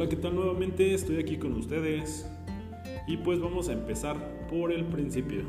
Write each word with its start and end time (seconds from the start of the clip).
Hola, 0.00 0.08
¿qué 0.08 0.16
tal 0.16 0.34
nuevamente? 0.34 0.94
Estoy 0.94 1.18
aquí 1.18 1.36
con 1.36 1.52
ustedes 1.52 2.26
y 3.06 3.18
pues 3.18 3.38
vamos 3.38 3.68
a 3.68 3.74
empezar 3.74 4.46
por 4.48 4.72
el 4.72 4.86
principio. 4.86 5.42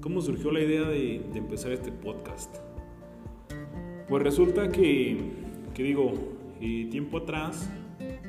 ¿Cómo 0.00 0.22
surgió 0.22 0.50
la 0.52 0.60
idea 0.60 0.88
de, 0.88 1.16
empezar 1.34 1.70
este 1.72 1.92
podcast? 1.92 2.56
Pues 4.08 4.22
resulta 4.22 4.72
que, 4.72 5.18
que 5.74 5.82
digo, 5.82 6.14
eh, 6.62 6.88
tiempo 6.90 7.18
atrás, 7.18 7.70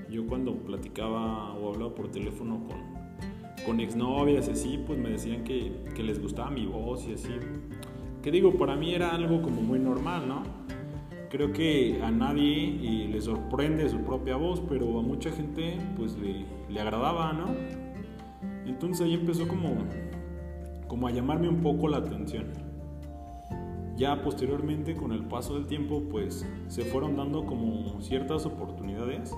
yo 0.09 0.27
cuando 0.27 0.57
platicaba 0.57 1.53
o 1.53 1.73
hablaba 1.73 1.95
por 1.95 2.11
teléfono 2.11 2.67
con, 2.67 3.65
con 3.65 3.79
exnovias 3.79 4.49
y 4.49 4.51
así, 4.51 4.83
pues 4.85 4.99
me 4.99 5.11
decían 5.11 5.45
que, 5.45 5.71
que 5.95 6.03
les 6.03 6.21
gustaba 6.21 6.51
mi 6.51 6.65
voz 6.65 7.07
y 7.07 7.13
así. 7.13 7.29
Que 8.21 8.29
digo, 8.29 8.57
para 8.57 8.75
mí 8.75 8.93
era 8.93 9.15
algo 9.15 9.41
como 9.41 9.61
muy 9.61 9.79
normal, 9.79 10.27
¿no? 10.27 10.43
Creo 11.33 11.51
que 11.51 11.99
a 12.03 12.11
nadie 12.11 13.07
le 13.11 13.19
sorprende 13.19 13.89
su 13.89 13.97
propia 14.01 14.35
voz, 14.35 14.61
pero 14.69 14.99
a 14.99 15.01
mucha 15.01 15.31
gente 15.31 15.79
pues 15.97 16.15
le, 16.15 16.79
agradaba, 16.79 17.33
¿no? 17.33 17.47
Entonces 18.67 19.07
ahí 19.07 19.15
empezó 19.15 19.47
como, 19.47 19.77
como 20.87 21.07
a 21.07 21.11
llamarme 21.11 21.49
un 21.49 21.63
poco 21.63 21.87
la 21.87 21.97
atención. 21.97 22.53
Ya 23.97 24.21
posteriormente, 24.21 24.95
con 24.95 25.11
el 25.11 25.23
paso 25.25 25.55
del 25.55 25.65
tiempo, 25.65 26.03
pues 26.07 26.47
se 26.67 26.83
fueron 26.83 27.17
dando 27.17 27.47
como 27.47 27.99
ciertas 27.99 28.45
oportunidades 28.45 29.35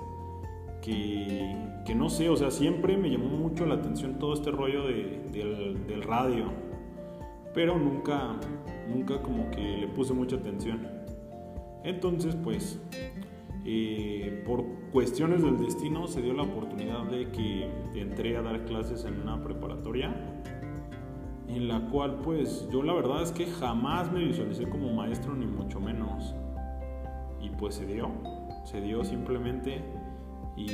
que, 0.82 1.56
que 1.86 1.94
no 1.94 2.10
sé, 2.10 2.28
o 2.28 2.36
sea, 2.36 2.50
siempre 2.50 2.98
me 2.98 3.08
llamó 3.08 3.28
mucho 3.38 3.64
la 3.64 3.76
atención 3.76 4.18
todo 4.18 4.34
este 4.34 4.50
rollo 4.50 4.86
del, 4.86 5.32
del 5.32 6.02
radio, 6.02 6.52
pero 7.54 7.78
nunca, 7.78 8.36
nunca 8.86 9.22
como 9.22 9.50
que 9.50 9.78
le 9.78 9.88
puse 9.88 10.12
mucha 10.12 10.36
atención. 10.36 10.95
Entonces, 11.86 12.36
pues, 12.42 12.80
eh, 13.64 14.42
por 14.44 14.64
cuestiones 14.92 15.42
del 15.42 15.56
destino 15.56 16.08
se 16.08 16.20
dio 16.20 16.32
la 16.32 16.42
oportunidad 16.42 17.04
de 17.04 17.30
que 17.30 17.70
entré 17.94 18.36
a 18.36 18.42
dar 18.42 18.64
clases 18.64 19.04
en 19.04 19.20
una 19.20 19.42
preparatoria 19.42 20.14
en 21.46 21.68
la 21.68 21.80
cual 21.88 22.18
pues 22.24 22.68
yo 22.72 22.82
la 22.82 22.92
verdad 22.92 23.22
es 23.22 23.30
que 23.30 23.46
jamás 23.46 24.10
me 24.10 24.24
visualicé 24.24 24.68
como 24.68 24.92
maestro 24.92 25.34
ni 25.34 25.46
mucho 25.46 25.80
menos. 25.80 26.34
Y 27.40 27.50
pues 27.50 27.76
se 27.76 27.86
dio 27.86 28.10
se 28.64 28.80
dio 28.80 29.04
simplemente. 29.04 29.80
Y, 30.56 30.70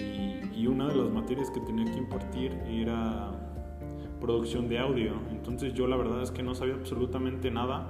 y, 0.54 0.66
una 0.66 0.88
de 0.88 0.94
las 0.94 1.10
materias 1.10 1.50
que 1.50 1.60
tenía 1.60 1.84
que 1.84 1.98
impartir 1.98 2.52
era 2.66 3.32
producción 4.20 4.68
de 4.68 4.78
audio. 4.78 5.12
Entonces 5.30 5.74
yo 5.74 5.86
la 5.88 5.96
verdad 5.96 6.22
es 6.22 6.30
que 6.30 6.42
no 6.42 6.54
sabía 6.54 6.74
absolutamente 6.74 7.50
nada 7.50 7.88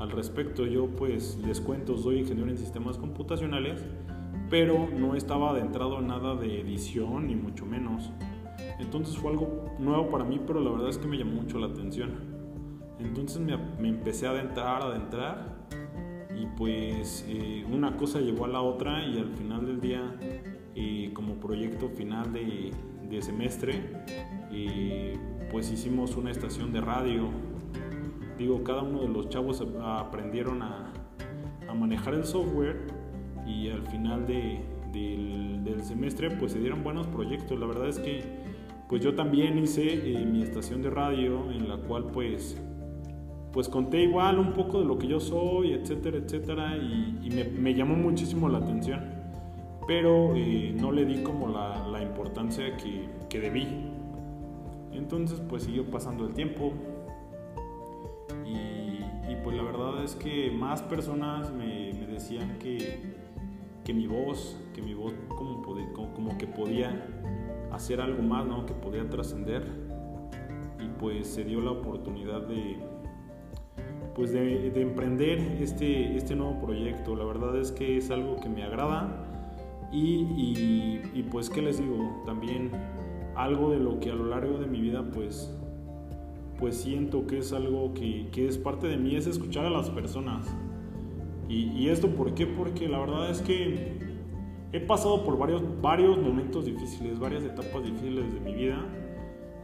al 0.00 0.10
respecto. 0.10 0.66
Yo 0.66 0.88
pues 0.88 1.38
les 1.46 1.60
cuento, 1.60 1.96
soy 1.96 2.20
ingeniero 2.20 2.50
en 2.50 2.58
sistemas 2.58 2.96
computacionales, 2.96 3.84
pero 4.48 4.88
no 4.88 5.14
estaba 5.14 5.50
adentrado 5.50 5.98
en 6.00 6.08
nada 6.08 6.34
de 6.34 6.60
edición 6.60 7.26
ni 7.26 7.36
mucho 7.36 7.66
menos. 7.66 8.10
Entonces 8.78 9.16
fue 9.16 9.30
algo 9.30 9.66
nuevo 9.78 10.08
para 10.08 10.24
mí, 10.24 10.40
pero 10.44 10.60
la 10.60 10.70
verdad 10.70 10.88
es 10.88 10.98
que 10.98 11.06
me 11.06 11.18
llamó 11.18 11.42
mucho 11.42 11.58
la 11.58 11.66
atención. 11.66 12.12
Entonces 12.98 13.40
me, 13.40 13.54
empecé 13.88 14.26
a 14.26 14.30
adentrar, 14.30 14.82
a 14.82 14.86
adentrar, 14.86 15.60
y 16.34 16.46
pues 16.56 17.24
eh, 17.28 17.64
una 17.70 17.96
cosa 17.96 18.20
llegó 18.20 18.46
a 18.46 18.48
la 18.48 18.62
otra 18.62 19.04
y 19.06 19.18
al 19.18 19.30
final 19.30 19.66
del 19.66 19.80
día, 19.80 20.16
eh, 20.74 21.10
como 21.12 21.34
proyecto 21.34 21.88
final 21.88 22.32
de, 22.32 22.72
semestre, 23.20 24.04
eh, 24.52 25.18
pues 25.50 25.70
hicimos 25.72 26.16
una 26.16 26.30
estación 26.30 26.72
de 26.72 26.80
radio 26.80 27.28
digo, 28.40 28.64
cada 28.64 28.82
uno 28.82 29.02
de 29.02 29.08
los 29.08 29.28
chavos 29.28 29.62
aprendieron 29.82 30.62
a, 30.62 30.92
manejar 31.74 32.14
el 32.14 32.24
software 32.24 32.88
y 33.46 33.68
al 33.70 33.82
final 33.86 34.26
del, 34.26 34.64
semestre 35.84 36.30
pues 36.30 36.52
se 36.52 36.58
dieron 36.58 36.82
buenos 36.82 37.06
proyectos. 37.06 37.58
La 37.58 37.66
verdad 37.66 37.88
es 37.88 37.98
que 37.98 38.24
pues 38.88 39.02
yo 39.02 39.14
también 39.14 39.56
hice 39.56 39.84
eh, 40.12 40.26
mi 40.26 40.42
estación 40.42 40.82
de 40.82 40.90
radio 40.90 41.50
en 41.50 41.68
la 41.68 41.76
cual 41.76 42.06
pues 42.06 42.60
pues 43.52 43.68
conté 43.68 44.02
igual 44.02 44.38
un 44.38 44.52
poco 44.52 44.80
de 44.80 44.84
lo 44.84 44.98
que 44.98 45.06
yo 45.06 45.20
soy, 45.20 45.72
etcétera, 45.72 46.18
etcétera, 46.18 46.76
y, 46.76 47.30
me, 47.58 47.74
llamó 47.74 47.96
muchísimo 47.96 48.48
la 48.48 48.58
atención, 48.58 49.00
pero 49.88 50.34
eh, 50.36 50.72
no 50.78 50.92
le 50.92 51.04
di 51.04 51.22
como 51.22 51.48
la, 51.48 52.02
importancia 52.02 52.76
que, 52.76 53.08
que, 53.28 53.40
debí. 53.40 53.66
Entonces 54.92 55.40
pues 55.48 55.64
siguió 55.64 55.84
pasando 55.90 56.26
el 56.26 56.34
tiempo, 56.34 56.72
pues 59.42 59.56
la 59.56 59.62
verdad 59.62 60.02
es 60.04 60.14
que 60.14 60.50
más 60.50 60.82
personas 60.82 61.52
me, 61.52 61.92
decían 61.92 62.58
que, 62.58 63.14
que, 63.84 63.94
mi 63.94 64.06
voz, 64.06 64.58
que 64.74 64.82
mi 64.82 64.94
voz 64.94 65.14
como, 65.28 66.36
que 66.38 66.46
podía 66.46 67.06
hacer 67.72 68.00
algo 68.00 68.22
más, 68.22 68.46
¿no? 68.46 68.66
que 68.66 68.74
podía 68.74 69.08
trascender. 69.08 69.66
Y 70.78 70.88
pues 70.98 71.26
se 71.26 71.44
dio 71.44 71.60
la 71.60 71.72
oportunidad 71.72 72.42
de, 72.42 72.78
pues 74.14 74.32
de, 74.32 74.80
emprender 74.80 75.38
este, 75.60 76.16
este 76.16 76.34
nuevo 76.34 76.60
proyecto. 76.60 77.14
La 77.16 77.24
verdad 77.24 77.56
es 77.58 77.70
que 77.70 77.96
es 77.96 78.10
algo 78.10 78.36
que 78.36 78.48
me 78.48 78.62
agrada 78.62 79.26
y, 79.92 80.26
y, 80.36 81.02
y, 81.14 81.22
pues 81.24 81.50
qué 81.50 81.62
les 81.62 81.78
digo, 81.78 82.22
también 82.24 82.70
algo 83.34 83.70
de 83.70 83.78
lo 83.78 83.98
que 84.00 84.10
a 84.10 84.14
lo 84.14 84.26
largo 84.26 84.58
de 84.58 84.66
mi 84.66 84.80
vida 84.80 85.02
pues 85.12 85.59
pues 86.60 86.76
siento 86.76 87.26
que 87.26 87.38
es 87.38 87.52
algo 87.52 87.94
que, 87.94 88.28
que, 88.30 88.46
es 88.46 88.58
parte 88.58 88.86
de 88.86 88.98
mí, 88.98 89.16
es 89.16 89.26
escuchar 89.26 89.64
a 89.64 89.70
las 89.70 89.88
personas. 89.90 90.46
Y, 91.48 91.88
esto, 91.88 92.14
¿por 92.14 92.34
qué? 92.34 92.46
Porque 92.46 92.88
la 92.88 93.00
verdad 93.00 93.28
es 93.28 93.40
que 93.40 93.98
he 94.72 94.78
pasado 94.78 95.24
por 95.24 95.36
varios, 95.36 95.62
varios 95.82 96.16
momentos 96.16 96.64
difíciles, 96.64 97.18
varias 97.18 97.42
etapas 97.42 97.82
difíciles 97.82 98.32
de 98.32 98.40
mi 98.40 98.54
vida. 98.54 98.86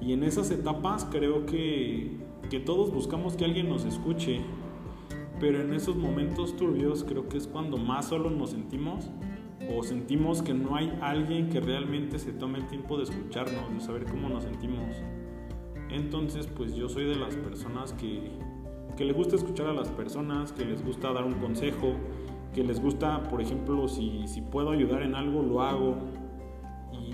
Y 0.01 0.13
en 0.13 0.25
esas 0.25 0.51
etapas 0.51 1.05
creo 1.05 1.47
que, 1.47 2.17
que 2.51 2.59
todos 2.59 2.93
buscamos 2.93 3.37
que 3.37 3.45
alguien 3.45 3.69
nos 3.69 3.85
escuche. 3.85 4.41
Pero 5.39 5.61
en 5.61 5.75
esos 5.75 5.95
momentos 5.95 6.57
turbios 6.57 7.05
creo 7.05 7.29
que 7.29 7.37
es 7.37 7.47
cuando 7.47 7.77
más 7.77 8.07
solos 8.07 8.33
nos 8.33 8.51
sentimos 8.51 9.11
o 9.73 9.83
sentimos 9.85 10.43
que 10.43 10.55
no 10.55 10.75
hay 10.75 10.93
alguien 11.01 11.51
que 11.51 11.61
realmente 11.61 12.19
se 12.19 12.33
tome 12.33 12.59
el 12.59 12.67
tiempo 12.67 12.97
de 12.97 13.05
escucharnos, 13.05 13.73
de 13.73 13.81
saber 13.81 14.07
cómo 14.07 14.29
nos 14.29 14.43
sentimos. 14.43 14.97
Entonces, 15.91 16.47
pues 16.47 16.75
yo 16.75 16.89
soy 16.89 17.05
de 17.05 17.17
las 17.17 17.35
personas 17.37 17.93
que, 17.93 18.31
que 18.97 19.05
le 19.05 19.13
gusta 19.13 19.37
escuchar 19.37 19.69
a 19.69 19.73
las 19.73 19.89
personas, 19.89 20.53
que 20.53 20.65
les 20.65 20.85
gusta 20.85 21.13
dar 21.13 21.25
un 21.25 21.35
consejo, 21.35 21.95
que 22.55 22.65
les 22.65 22.81
gusta, 22.81 23.23
por 23.25 23.41
ejemplo, 23.41 23.87
si, 23.87 24.27
si 24.27 24.41
puedo 24.41 24.71
ayudar 24.71 25.03
en 25.03 25.15
algo, 25.15 25.43
lo 25.43 25.63
hago. 25.63 25.97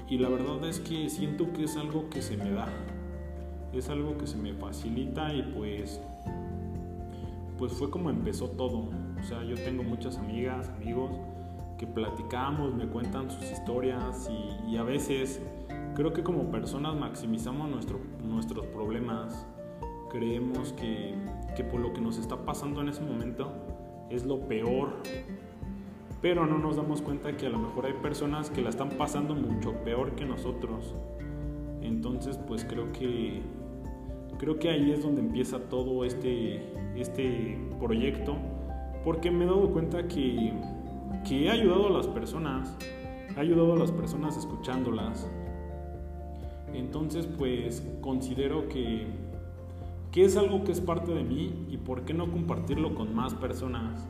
Y, 0.08 0.18
la 0.18 0.28
verdad 0.28 0.64
es 0.68 0.78
que 0.78 1.08
siento 1.08 1.52
que 1.52 1.64
es 1.64 1.76
algo 1.76 2.08
que 2.10 2.20
se 2.20 2.36
me 2.36 2.50
da, 2.50 2.68
es 3.72 3.88
algo 3.88 4.18
que 4.18 4.26
se 4.26 4.36
me 4.36 4.52
facilita 4.52 5.32
y 5.34 5.42
pues, 5.42 6.00
pues 7.56 7.72
fue 7.72 7.90
como 7.90 8.10
empezó 8.10 8.48
todo. 8.50 8.90
O 9.18 9.22
sea, 9.24 9.42
yo 9.42 9.54
tengo 9.56 9.82
muchas 9.82 10.18
amigas, 10.18 10.68
amigos 10.68 11.12
que 11.78 11.86
platicamos, 11.86 12.74
me 12.74 12.86
cuentan 12.86 13.30
sus 13.30 13.50
historias 13.50 14.30
y 14.68 14.76
a 14.76 14.82
veces 14.82 15.40
Creo 15.94 16.12
que 16.12 16.22
como 16.22 16.50
personas 16.50 16.94
maximizamos 16.94 17.68
nuestro, 17.68 18.00
nuestros 18.24 18.66
problemas, 18.66 19.46
creemos 20.10 20.72
que, 20.72 21.14
que 21.54 21.64
por 21.64 21.80
lo 21.80 21.92
que 21.92 22.00
nos 22.00 22.18
está 22.18 22.36
pasando 22.36 22.80
en 22.80 22.88
ese 22.88 23.02
momento 23.02 23.52
es 24.10 24.24
lo 24.24 24.40
peor, 24.40 24.94
pero 26.20 26.46
no 26.46 26.58
nos 26.58 26.76
damos 26.76 27.02
cuenta 27.02 27.36
que 27.36 27.46
a 27.46 27.50
lo 27.50 27.58
mejor 27.58 27.86
hay 27.86 27.94
personas 27.94 28.50
que 28.50 28.62
la 28.62 28.70
están 28.70 28.90
pasando 28.90 29.34
mucho 29.34 29.72
peor 29.84 30.12
que 30.12 30.24
nosotros. 30.24 30.94
Entonces, 31.82 32.38
pues 32.38 32.64
creo 32.64 32.92
que 32.92 33.42
creo 34.42 34.58
que 34.58 34.70
ahí 34.70 34.90
es 34.90 35.02
donde 35.02 35.20
empieza 35.20 35.58
todo 35.68 36.04
este, 36.04 36.72
este 36.96 37.58
proyecto, 37.78 38.36
porque 39.04 39.30
me 39.30 39.44
he 39.44 39.46
dado 39.46 39.70
cuenta 39.70 40.08
que, 40.08 40.52
que 41.26 41.44
he 41.44 41.50
ayudado 41.50 41.86
a 41.86 41.90
las 41.90 42.08
personas, 42.08 42.76
he 43.36 43.40
ayudado 43.40 43.74
a 43.74 43.76
las 43.76 43.92
personas 43.92 44.36
escuchándolas, 44.36 45.30
entonces, 46.74 47.26
pues 47.26 47.86
considero 48.00 48.68
que, 48.68 49.06
que 50.10 50.24
es 50.24 50.36
algo 50.36 50.64
que 50.64 50.72
es 50.72 50.80
parte 50.80 51.12
de 51.12 51.22
mí 51.22 51.66
y 51.70 51.76
por 51.76 52.04
qué 52.04 52.14
no 52.14 52.30
compartirlo 52.30 52.94
con 52.94 53.14
más 53.14 53.34
personas, 53.34 54.08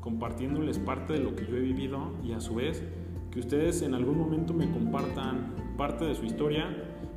compartiéndoles 0.00 0.78
parte 0.78 1.14
de 1.14 1.20
lo 1.20 1.34
que 1.34 1.46
yo 1.46 1.56
he 1.56 1.60
vivido 1.60 2.12
y 2.22 2.32
a 2.32 2.40
su 2.40 2.56
vez 2.56 2.82
que 3.30 3.40
ustedes 3.40 3.82
en 3.82 3.94
algún 3.94 4.18
momento 4.18 4.54
me 4.54 4.70
compartan 4.70 5.54
parte 5.76 6.04
de 6.04 6.14
su 6.14 6.24
historia 6.24 6.68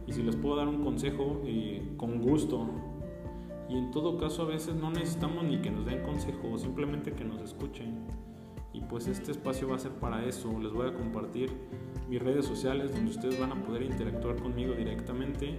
y 0.07 0.13
si 0.13 0.23
les 0.23 0.35
puedo 0.35 0.55
dar 0.55 0.67
un 0.67 0.83
consejo 0.83 1.41
eh, 1.45 1.93
con 1.97 2.21
gusto. 2.21 2.67
Y 3.69 3.77
en 3.77 3.91
todo 3.91 4.17
caso 4.17 4.43
a 4.43 4.45
veces 4.45 4.75
no 4.75 4.89
necesitamos 4.89 5.43
ni 5.43 5.59
que 5.59 5.69
nos 5.69 5.85
den 5.85 6.01
consejo, 6.03 6.57
simplemente 6.57 7.11
que 7.11 7.25
nos 7.25 7.41
escuchen 7.41 8.07
y 8.77 8.81
pues 8.81 9.07
este 9.07 9.31
espacio 9.31 9.67
va 9.67 9.75
a 9.75 9.79
ser 9.79 9.91
para 9.93 10.23
eso. 10.25 10.59
Les 10.59 10.71
voy 10.71 10.87
a 10.87 10.93
compartir 10.93 11.49
mis 12.07 12.21
redes 12.21 12.45
sociales 12.45 12.93
donde 12.93 13.11
ustedes 13.11 13.39
van 13.39 13.51
a 13.51 13.55
poder 13.55 13.81
interactuar 13.81 14.35
conmigo 14.35 14.73
directamente 14.73 15.57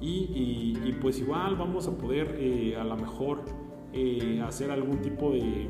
y, 0.00 0.94
pues 1.00 1.18
igual 1.18 1.56
vamos 1.56 1.88
a 1.88 1.96
poder 1.96 2.36
eh, 2.38 2.76
a 2.78 2.84
lo 2.84 2.96
mejor 2.96 3.42
eh, 3.92 4.42
hacer 4.46 4.70
algún 4.70 5.00
tipo 5.00 5.30
de, 5.30 5.68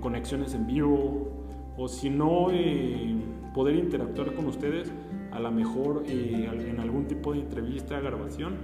conexiones 0.00 0.54
en 0.54 0.66
vivo, 0.66 1.46
o 1.76 1.86
si 1.86 2.08
no, 2.08 2.48
eh, 2.50 3.14
poder 3.54 3.76
interactuar 3.76 4.34
con 4.34 4.46
ustedes, 4.46 4.90
a 5.30 5.38
lo 5.38 5.50
mejor 5.50 6.04
en 6.06 6.80
algún 6.80 7.06
tipo 7.06 7.32
de 7.32 7.40
entrevista, 7.40 8.00
grabación, 8.00 8.56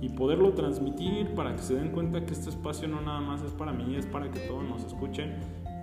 y 0.00 0.10
poderlo 0.10 0.52
transmitir 0.52 1.34
para 1.34 1.56
que 1.56 1.62
se 1.62 1.74
den 1.74 1.90
cuenta 1.90 2.24
que 2.24 2.32
este 2.32 2.50
espacio 2.50 2.86
no 2.86 3.00
nada 3.00 3.20
más 3.20 3.42
es 3.42 3.52
para 3.52 3.72
mí, 3.72 3.96
es 3.96 4.06
para 4.06 4.30
que 4.30 4.38
todos 4.40 4.62
nos 4.62 4.84
escuchen 4.84 5.34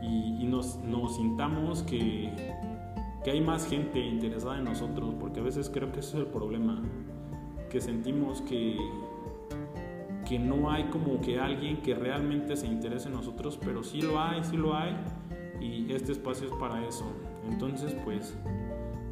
y, 0.05 0.45
nos, 0.45 0.79
sintamos 1.15 1.83
que, 1.83 2.29
que 3.23 3.31
hay 3.31 3.41
más 3.41 3.67
gente 3.67 3.99
interesada 3.99 4.57
en 4.57 4.65
nosotros, 4.65 5.13
porque 5.19 5.39
a 5.39 5.43
veces 5.43 5.69
creo 5.69 5.91
que 5.91 5.99
ese 5.99 6.17
es 6.17 6.25
el 6.25 6.27
problema, 6.27 6.81
que 7.69 7.81
sentimos 7.81 8.41
que, 8.41 8.77
que 10.27 10.39
no 10.39 10.71
hay 10.71 10.85
como 10.85 11.19
que 11.21 11.39
alguien 11.39 11.81
que 11.81 11.95
realmente 11.95 12.55
se 12.55 12.67
interese 12.67 13.07
en 13.09 13.15
nosotros, 13.15 13.59
pero 13.63 13.83
sí 13.83 14.01
lo 14.01 14.19
hay, 14.19 14.43
sí 14.43 14.57
lo 14.57 14.75
hay, 14.75 14.95
y 15.61 15.91
este 15.93 16.11
espacio 16.11 16.47
es 16.47 16.53
para 16.53 16.85
eso. 16.85 17.05
Entonces, 17.49 17.95
pues, 18.03 18.37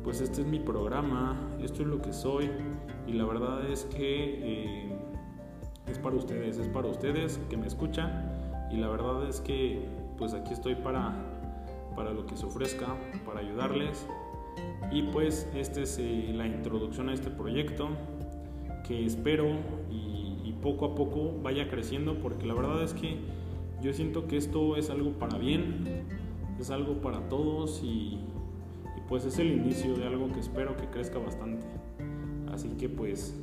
pues 0.03 0.21
este 0.21 0.41
es 0.41 0.47
mi 0.47 0.59
programa, 0.59 1.37
esto 1.61 1.81
es 1.81 1.87
lo 1.87 2.01
que 2.01 2.13
soy, 2.13 2.49
y 3.07 3.13
la 3.13 3.25
verdad 3.25 3.69
es 3.69 3.85
que 3.85 4.85
eh, 4.87 4.97
es 5.87 5.99
para 5.99 6.15
ustedes, 6.15 6.57
es 6.57 6.67
para 6.67 6.87
ustedes 6.87 7.39
que 7.49 7.57
me 7.57 7.67
escuchan, 7.67 8.31
y 8.71 8.77
la 8.77 8.87
verdad 8.87 9.27
es 9.27 9.39
que 9.41 10.02
pues 10.17 10.33
aquí 10.33 10.53
estoy 10.53 10.75
para, 10.75 11.13
para 11.95 12.11
lo 12.11 12.25
que 12.25 12.35
se 12.37 12.45
ofrezca, 12.45 12.95
para 13.25 13.39
ayudarles. 13.39 14.07
Y 14.91 15.03
pues 15.03 15.49
esta 15.55 15.81
es 15.81 15.97
eh, 15.99 16.31
la 16.33 16.45
introducción 16.45 17.09
a 17.09 17.13
este 17.13 17.29
proyecto 17.29 17.89
que 18.87 19.05
espero 19.05 19.47
y, 19.89 20.11
poco 20.61 20.85
a 20.85 20.95
poco 20.95 21.33
vaya 21.43 21.67
creciendo 21.67 22.19
porque 22.21 22.45
la 22.45 22.53
verdad 22.53 22.81
es 22.81 22.93
que 22.93 23.17
yo 23.81 23.91
siento 23.91 24.27
que 24.27 24.37
esto 24.37 24.77
es 24.77 24.89
algo 24.89 25.11
para 25.11 25.37
bien, 25.37 26.05
es 26.57 26.69
algo 26.71 27.01
para 27.01 27.27
todos 27.27 27.81
y, 27.83 28.17
pues 29.09 29.25
es 29.25 29.39
el 29.39 29.51
inicio 29.51 29.93
de 29.95 30.07
algo 30.07 30.31
que 30.31 30.39
espero 30.39 30.77
que 30.77 30.85
crezca 30.85 31.19
bastante. 31.19 31.65
Así 32.49 32.69
que 32.79 32.87
pues 32.87 33.37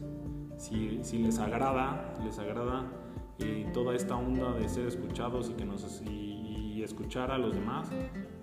si, 0.57 1.01
si 1.03 1.19
les 1.19 1.39
agrada, 1.39 2.15
les 2.25 2.39
agrada 2.39 2.91
eh, 3.39 3.67
toda 3.75 3.95
esta 3.95 4.17
onda 4.17 4.53
de 4.53 4.67
ser 4.69 4.87
escuchados 4.87 5.51
y 5.51 5.53
que 5.53 5.67
nos 5.67 5.85
escuchar 6.85 7.31
a 7.31 7.39
los 7.39 7.55
demás, 7.55 7.89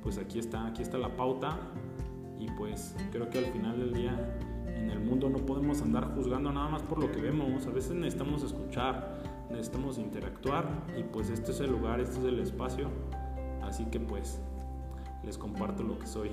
pues 0.04 0.18
aquí 0.18 0.40
está, 0.40 0.68
aquí 0.68 0.82
está 0.82 0.98
la 0.98 1.16
pauta. 1.16 1.58
Y 2.40 2.50
pues 2.52 2.96
creo 3.12 3.30
que 3.30 3.40
al 3.40 3.46
final 3.46 3.80
del 3.80 3.94
día 3.94 4.38
en 4.68 4.92
el 4.92 5.00
mundo 5.00 5.30
no 5.30 5.40
podemos 5.40 5.82
andar 5.82 6.14
juzgando 6.16 6.52
nada 6.52 6.70
más 6.70 6.84
por 6.84 7.00
lo 7.00 7.12
que 7.12 7.20
vemos, 7.20 7.66
a 7.66 7.72
veces 7.72 7.96
necesitamos 7.96 8.44
escuchar, 8.44 9.18
necesitamos 9.50 9.98
interactuar 9.98 10.68
y 10.98 11.04
pues 11.04 11.30
este 11.30 11.52
es 11.52 11.60
el 11.62 11.72
lugar, 11.72 12.00
este 12.00 12.20
es 12.20 12.26
el 12.26 12.40
espacio, 12.40 12.90
así 13.64 13.86
que 13.86 14.00
pues 14.00 14.40
les 15.24 15.38
comparto 15.38 15.84
lo 15.84 15.98
que 15.98 16.08
soy. 16.08 16.32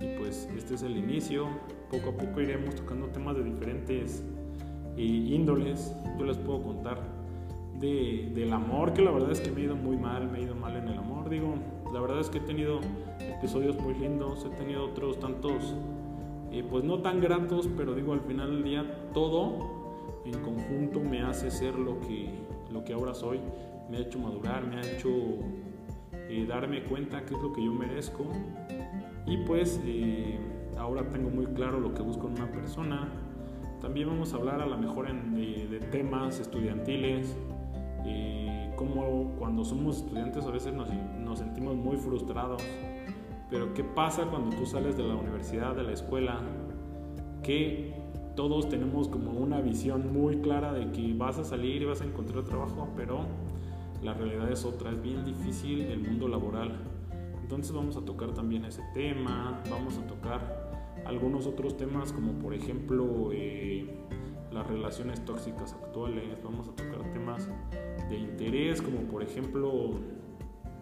Y 0.00 0.18
pues 0.18 0.48
este 0.56 0.74
es 0.74 0.82
el 0.82 0.96
inicio, 0.96 1.48
poco 1.90 2.10
a 2.10 2.12
poco 2.12 2.40
iremos 2.40 2.74
tocando 2.74 3.06
temas 3.08 3.36
de 3.36 3.44
diferentes 3.44 4.24
eh, 4.96 5.02
índoles, 5.02 5.94
yo 6.18 6.24
les 6.24 6.36
puedo 6.36 6.62
contar 6.62 7.13
del 7.80 8.52
amor, 8.52 8.92
que 8.92 9.02
la 9.02 9.10
verdad 9.10 9.30
es 9.32 9.40
que 9.40 9.50
me 9.50 9.60
he 9.60 9.64
ido 9.64 9.76
muy 9.76 9.96
mal, 9.96 10.30
me 10.30 10.38
he 10.38 10.42
ido 10.42 10.54
mal 10.54 10.76
en 10.76 10.88
el 10.88 10.98
amor, 10.98 11.28
digo, 11.28 11.54
la 11.92 12.00
verdad 12.00 12.20
es 12.20 12.28
que 12.28 12.38
he 12.38 12.40
tenido 12.40 12.80
episodios 13.20 13.78
muy 13.80 13.94
lindos, 13.94 14.44
he 14.44 14.56
tenido 14.56 14.84
otros 14.84 15.18
tantos, 15.18 15.74
eh, 16.50 16.64
pues 16.68 16.84
no 16.84 17.00
tan 17.00 17.20
gratos, 17.20 17.68
pero 17.76 17.94
digo, 17.94 18.12
al 18.12 18.20
final 18.20 18.50
del 18.50 18.64
día 18.64 19.10
todo 19.12 20.22
en 20.24 20.40
conjunto 20.40 21.00
me 21.00 21.22
hace 21.22 21.50
ser 21.50 21.74
lo 21.74 22.00
que, 22.00 22.30
lo 22.72 22.84
que 22.84 22.94
ahora 22.94 23.14
soy, 23.14 23.40
me 23.90 23.98
ha 23.98 24.00
hecho 24.00 24.18
madurar, 24.18 24.66
me 24.66 24.76
ha 24.76 24.80
hecho 24.80 25.10
eh, 26.12 26.46
darme 26.48 26.84
cuenta 26.84 27.24
qué 27.24 27.34
es 27.34 27.42
lo 27.42 27.52
que 27.52 27.64
yo 27.64 27.72
merezco 27.72 28.24
y 29.26 29.36
pues 29.38 29.80
eh, 29.84 30.38
ahora 30.78 31.08
tengo 31.10 31.30
muy 31.30 31.46
claro 31.46 31.80
lo 31.80 31.94
que 31.94 32.02
busco 32.02 32.28
en 32.28 32.34
una 32.34 32.50
persona. 32.50 33.08
También 33.80 34.08
vamos 34.08 34.32
a 34.32 34.36
hablar 34.36 34.62
a 34.62 34.66
lo 34.66 34.78
mejor 34.78 35.06
de 35.06 35.78
temas 35.90 36.40
estudiantiles, 36.40 37.36
y 38.04 38.74
como 38.76 39.34
cuando 39.38 39.64
somos 39.64 39.98
estudiantes 39.98 40.44
a 40.44 40.50
veces 40.50 40.74
nos, 40.74 40.88
nos, 40.92 41.38
sentimos 41.38 41.76
muy 41.76 41.96
frustrados, 41.96 42.62
pero 43.50 43.72
¿qué 43.74 43.84
pasa 43.84 44.26
cuando 44.26 44.54
tú 44.56 44.66
sales 44.66 44.96
de 44.96 45.04
la 45.04 45.14
universidad, 45.14 45.74
de 45.74 45.84
la 45.84 45.92
escuela? 45.92 46.40
Que 47.42 47.94
todos 48.34 48.68
tenemos 48.68 49.08
como 49.08 49.30
una 49.32 49.60
visión 49.60 50.12
muy 50.12 50.38
clara 50.38 50.72
de 50.72 50.90
que 50.90 51.14
vas 51.14 51.38
a 51.38 51.44
salir 51.44 51.82
y 51.82 51.84
vas 51.84 52.00
a 52.00 52.04
encontrar 52.04 52.44
trabajo, 52.44 52.88
pero 52.96 53.20
la 54.02 54.12
realidad 54.12 54.50
es 54.50 54.64
otra, 54.64 54.90
es 54.90 55.00
bien 55.00 55.24
difícil 55.24 55.82
el 55.82 56.00
mundo 56.00 56.28
laboral. 56.28 56.72
Entonces 57.40 57.72
vamos 57.72 57.96
a 57.96 58.00
tocar 58.04 58.32
también 58.32 58.64
ese 58.64 58.82
tema, 58.92 59.62
vamos 59.70 59.98
a 59.98 60.06
tocar 60.06 60.64
algunos 61.06 61.46
otros 61.46 61.76
temas 61.76 62.12
como 62.12 62.32
por 62.32 62.54
ejemplo 62.54 63.30
eh, 63.32 63.86
las 64.54 64.66
relaciones 64.66 65.24
tóxicas 65.24 65.72
actuales, 65.74 66.42
vamos 66.42 66.68
a 66.68 66.72
tocar 66.72 67.02
temas 67.12 67.48
de 68.08 68.16
interés, 68.16 68.80
como 68.80 69.00
por 69.00 69.22
ejemplo 69.22 69.90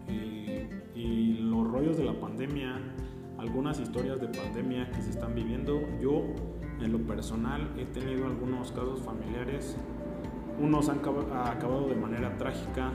eh, 0.07 0.69
y 0.95 1.33
los 1.39 1.67
rollos 1.67 1.97
de 1.97 2.03
la 2.03 2.13
pandemia, 2.13 2.79
algunas 3.39 3.79
historias 3.79 4.21
de 4.21 4.27
pandemia 4.27 4.91
que 4.91 5.01
se 5.01 5.09
están 5.09 5.33
viviendo. 5.33 5.81
Yo, 5.99 6.23
en 6.79 6.91
lo 6.91 6.99
personal, 6.99 7.73
he 7.77 7.85
tenido 7.85 8.27
algunos 8.27 8.71
casos 8.71 9.01
familiares. 9.01 9.75
Unos 10.61 10.87
han 10.89 10.99
acabado 10.99 11.87
de 11.87 11.95
manera 11.95 12.37
trágica, 12.37 12.91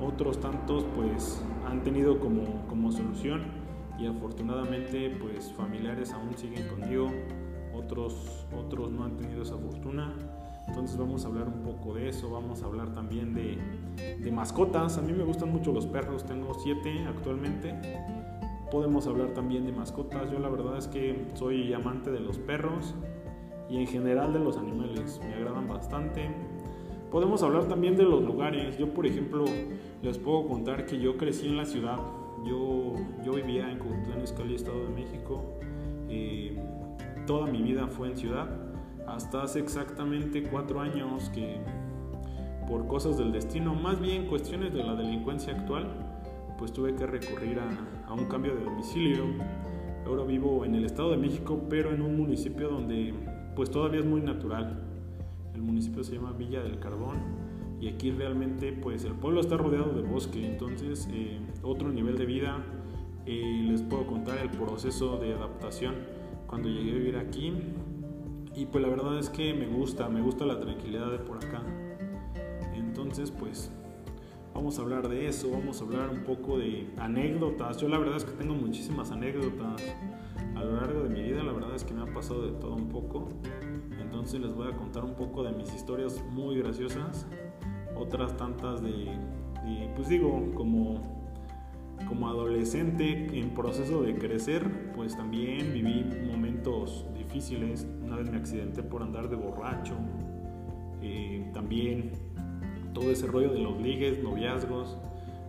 otros 0.00 0.38
tantos 0.38 0.84
pues 0.96 1.42
han 1.66 1.82
tenido 1.82 2.20
como, 2.20 2.66
como 2.68 2.92
solución 2.92 3.42
y 3.98 4.06
afortunadamente 4.06 5.10
pues 5.20 5.52
familiares 5.52 6.12
aún 6.12 6.36
siguen 6.36 6.68
conmigo, 6.68 7.10
otros, 7.84 8.46
otros 8.56 8.90
no 8.90 9.04
han 9.04 9.16
tenido 9.16 9.42
esa 9.42 9.56
fortuna 9.56 10.14
entonces 10.66 10.96
vamos 10.96 11.24
a 11.24 11.28
hablar 11.28 11.48
un 11.48 11.62
poco 11.62 11.94
de 11.94 12.08
eso, 12.08 12.30
vamos 12.30 12.62
a 12.62 12.66
hablar 12.66 12.92
también 12.92 13.34
de, 13.34 13.58
mascotas. 14.32 14.98
A 14.98 15.02
mí 15.02 15.12
me 15.12 15.24
gustan 15.24 15.50
mucho 15.52 15.72
los 15.72 15.86
perros, 15.86 16.24
tengo 16.24 16.54
siete 16.54 17.04
actualmente. 17.06 17.74
Podemos 18.70 19.06
hablar 19.06 19.34
también 19.34 19.66
de 19.66 19.72
mascotas. 19.72 20.30
Yo 20.30 20.38
la 20.38 20.48
verdad 20.48 20.78
es 20.78 20.88
que 20.88 21.26
soy 21.34 21.72
amante 21.72 22.10
de 22.10 22.20
los 22.20 22.38
perros 22.38 22.94
y 23.68 23.76
en 23.76 23.86
general 23.86 24.32
de 24.32 24.40
los 24.40 24.56
animales. 24.56 25.20
Me 25.22 25.34
agradan 25.34 25.68
bastante. 25.68 26.28
Podemos 27.10 27.42
hablar 27.42 27.66
también 27.66 27.96
de 27.96 28.02
los 28.02 28.24
lugares. 28.24 28.76
Yo, 28.78 28.92
por 28.92 29.06
ejemplo, 29.06 29.44
les 30.02 30.18
puedo 30.18 30.48
contar 30.48 30.86
que 30.86 30.98
yo 30.98 31.16
crecí 31.16 31.46
en 31.46 31.56
la 31.56 31.66
ciudad. 31.66 31.98
Yo, 32.44 32.94
yo 33.24 33.32
vivía 33.32 33.70
en 33.70 33.78
Cuautitlán 33.78 34.22
Izcalli, 34.22 34.56
Estado 34.56 34.82
de 34.82 34.90
México. 34.90 35.44
Eh, 36.08 36.58
toda 37.26 37.46
mi 37.46 37.62
vida 37.62 37.86
fue 37.86 38.08
en 38.08 38.16
ciudad 38.16 38.48
hasta 39.06 39.42
hace 39.42 39.60
exactamente 39.60 40.42
cuatro 40.42 40.80
años 40.80 41.30
que 41.30 41.58
por 42.66 42.86
cosas 42.86 43.18
del 43.18 43.32
destino, 43.32 43.74
más 43.74 44.00
bien 44.00 44.26
cuestiones 44.26 44.72
de 44.72 44.82
la 44.82 44.94
delincuencia 44.94 45.54
actual, 45.54 45.86
pues 46.58 46.72
tuve 46.72 46.94
que 46.94 47.06
recurrir 47.06 47.60
a, 47.60 48.12
un 48.12 48.24
cambio 48.26 48.54
de 48.54 48.64
domicilio. 48.64 49.24
Ahora 50.06 50.24
vivo 50.24 50.64
en 50.64 50.74
el 50.74 50.84
Estado 50.84 51.10
de 51.10 51.16
México, 51.16 51.62
pero 51.68 51.92
en 51.92 52.00
un 52.00 52.16
municipio 52.16 52.68
donde 52.68 53.12
pues 53.54 53.70
todavía 53.70 54.00
es 54.00 54.06
muy 54.06 54.20
natural. 54.20 54.82
El 55.54 55.62
municipio 55.62 56.02
se 56.04 56.14
llama 56.14 56.32
Villa 56.32 56.62
del 56.62 56.78
Carbón 56.78 57.16
y 57.80 57.88
aquí 57.88 58.10
realmente 58.10 58.72
pues 58.72 59.04
el 59.04 59.12
pueblo 59.12 59.40
está 59.40 59.56
rodeado 59.56 59.92
de 59.92 60.02
bosque, 60.02 60.46
entonces 60.46 61.08
eh, 61.12 61.40
otro 61.62 61.90
nivel 61.90 62.16
de 62.16 62.26
vida. 62.26 62.64
Eh, 63.26 63.64
les 63.66 63.82
puedo 63.82 64.06
contar 64.06 64.38
el 64.38 64.50
proceso 64.50 65.16
de 65.16 65.32
adaptación 65.32 65.94
cuando 66.54 66.68
llegué 66.68 66.92
a 66.92 66.94
vivir 66.94 67.16
aquí 67.16 67.52
y 68.54 68.66
pues 68.66 68.80
la 68.80 68.88
verdad 68.88 69.18
es 69.18 69.28
que 69.28 69.52
me 69.54 69.66
gusta, 69.66 70.08
me 70.08 70.20
gusta 70.20 70.46
la 70.46 70.60
tranquilidad 70.60 71.10
de 71.10 71.18
por 71.18 71.38
acá. 71.38 71.64
Entonces 72.72 73.32
pues 73.32 73.72
vamos 74.54 74.78
a 74.78 74.82
hablar 74.82 75.08
de 75.08 75.26
eso, 75.26 75.50
vamos 75.50 75.80
a 75.80 75.84
hablar 75.84 76.10
un 76.10 76.22
poco 76.22 76.56
de 76.56 76.88
anécdotas. 76.96 77.78
Yo 77.78 77.88
la 77.88 77.98
verdad 77.98 78.18
es 78.18 78.24
que 78.24 78.30
tengo 78.34 78.54
muchísimas 78.54 79.10
anécdotas 79.10 79.82
a 80.54 80.62
lo 80.62 80.76
largo 80.76 81.02
de 81.02 81.08
mi 81.08 81.22
vida, 81.24 81.42
la 81.42 81.50
verdad 81.50 81.74
es 81.74 81.82
que 81.82 81.92
me 81.92 82.08
ha 82.08 82.14
pasado 82.14 82.46
de 82.46 82.52
todo 82.52 82.76
un 82.76 82.88
poco. 82.88 83.30
Entonces 84.00 84.40
les 84.40 84.54
voy 84.54 84.68
a 84.68 84.76
contar 84.76 85.04
un 85.04 85.14
poco 85.14 85.42
de 85.42 85.50
mis 85.50 85.74
historias 85.74 86.22
muy 86.30 86.56
graciosas, 86.56 87.26
otras 87.96 88.36
tantas 88.36 88.80
de, 88.80 88.90
de 88.90 89.90
pues 89.96 90.08
digo, 90.08 90.52
como 90.54 91.23
como 92.14 92.28
adolescente 92.28 93.26
en 93.40 93.50
proceso 93.50 94.02
de 94.02 94.14
crecer, 94.14 94.92
pues 94.94 95.16
también 95.16 95.72
viví 95.72 96.04
momentos 96.24 97.06
difíciles. 97.18 97.88
Una 98.04 98.16
vez 98.16 98.30
me 98.30 98.36
accidenté 98.36 98.84
por 98.84 99.02
andar 99.02 99.28
de 99.28 99.34
borracho. 99.34 99.94
Eh, 101.02 101.50
también 101.52 102.12
todo 102.92 103.10
ese 103.10 103.26
rollo 103.26 103.52
de 103.52 103.58
los 103.58 103.80
ligues, 103.80 104.22
noviazgos. 104.22 104.96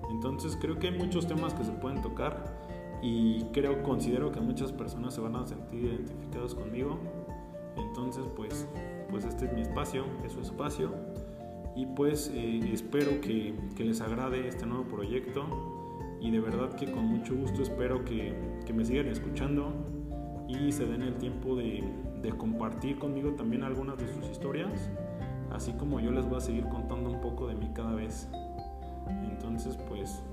Entonces 0.09 0.57
creo 0.59 0.79
que 0.79 0.87
hay 0.87 0.97
muchos 0.97 1.27
temas 1.27 1.53
que 1.53 1.63
se 1.63 1.71
pueden 1.71 2.01
tocar 2.01 2.57
y 3.03 3.43
creo, 3.53 3.83
considero 3.83 4.31
que 4.31 4.39
muchas 4.39 4.71
personas 4.71 5.13
se 5.13 5.21
van 5.21 5.35
a 5.35 5.45
sentir 5.45 5.83
identificados 5.83 6.55
conmigo. 6.55 6.97
Entonces 7.77 8.23
pues, 8.35 8.67
pues 9.11 9.23
este 9.23 9.45
es 9.45 9.53
mi 9.53 9.61
espacio, 9.61 10.05
es 10.25 10.31
su 10.31 10.41
espacio 10.41 10.95
y 11.75 11.85
pues 11.85 12.31
eh, 12.33 12.71
espero 12.73 13.21
que, 13.21 13.53
que 13.75 13.83
les 13.83 14.01
agrade 14.01 14.47
este 14.47 14.65
nuevo 14.65 14.85
proyecto 14.85 15.74
y 16.25 16.31
de 16.31 16.39
verdad 16.39 16.73
que 16.73 16.91
con 16.91 17.05
mucho 17.05 17.35
gusto 17.35 17.61
espero 17.61 18.03
que, 18.03 18.33
que 18.65 18.73
me 18.73 18.83
sigan 18.83 19.07
escuchando 19.09 19.71
y 20.47 20.71
se 20.71 20.87
den 20.87 21.03
el 21.03 21.17
tiempo 21.17 21.55
de, 21.55 21.83
de 22.23 22.29
compartir 22.31 22.97
conmigo 22.97 23.33
también 23.33 23.63
algunas 23.63 23.99
de 23.99 24.07
sus 24.07 24.27
historias, 24.31 24.89
así 25.51 25.73
como 25.73 25.99
yo 25.99 26.09
les 26.09 26.25
voy 26.25 26.37
a 26.37 26.41
seguir 26.41 26.63
contando 26.63 27.11
un 27.11 27.21
poco 27.21 27.47
de 27.47 27.53
mí 27.53 27.69
cada 27.75 27.93
vez. 27.93 28.27
Entonces, 29.29 29.77
pues 29.87 30.23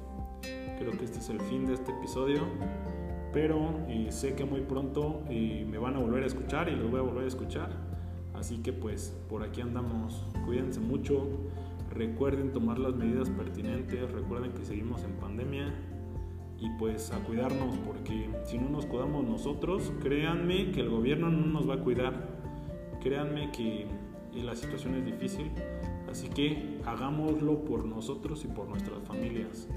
creo 0.78 0.92
que 0.92 1.04
este 1.04 1.18
es 1.18 1.28
el 1.28 1.40
fin 1.42 1.66
de 1.66 1.74
este 1.74 1.92
episodio, 1.92 2.40
pero 3.30 3.58
eh, 3.88 4.06
sé 4.10 4.34
que 4.34 4.46
muy 4.46 4.62
pronto 4.62 5.20
eh, 5.28 5.66
me 5.70 5.76
van 5.76 5.96
a 5.96 5.98
volver 5.98 6.22
a 6.22 6.26
escuchar 6.26 6.70
y 6.70 6.74
los 6.74 6.90
voy 6.90 7.00
a 7.00 7.02
volver 7.02 7.24
a 7.24 7.28
escuchar. 7.28 7.68
Así 8.32 8.62
que 8.62 8.72
pues 8.72 9.14
por 9.28 9.42
aquí 9.42 9.60
andamos, 9.60 10.24
cuídense 10.46 10.80
mucho, 10.80 11.28
recuerden 11.94 12.52
tomar 12.52 12.78
las 12.78 12.94
medidas 12.94 13.30
pertinentes, 13.30 14.10
recuerden 14.10 14.52
que 14.52 14.64
seguimos 14.64 15.04
en 15.04 15.12
pandemia 15.12 15.72
y 16.58 16.70
pues 16.78 17.10
a 17.12 17.18
cuidarnos 17.18 17.76
porque 17.78 18.30
si 18.44 18.58
no 18.58 18.70
nos 18.70 18.86
cuidamos 18.86 19.24
nosotros, 19.26 19.92
créanme 20.00 20.70
que 20.70 20.80
el 20.80 20.90
gobierno 20.90 21.28
no 21.28 21.46
nos 21.46 21.68
va 21.68 21.74
a 21.74 21.80
cuidar, 21.80 22.28
créanme 23.00 23.50
que 23.50 23.86
la 24.34 24.54
situación 24.54 24.94
es 24.94 25.04
difícil, 25.04 25.50
así 26.08 26.28
que 26.28 26.78
hagámoslo 26.86 27.64
por 27.64 27.84
nosotros 27.84 28.44
y 28.44 28.48
por 28.48 28.68
nuestras 28.68 29.02
familias, 29.02 29.68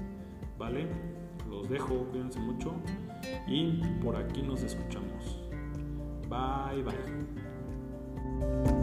¿vale? 0.58 0.86
Los 1.50 1.68
dejo, 1.68 2.06
cuídense 2.10 2.38
mucho 2.38 2.72
y 3.46 3.80
por 4.02 4.16
aquí 4.16 4.42
nos 4.42 4.62
escuchamos. 4.62 5.40
Bye 6.28 6.82
bye. 6.82 8.75